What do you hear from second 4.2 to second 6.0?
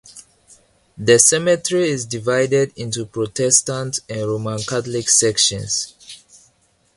Roman Catholic sections.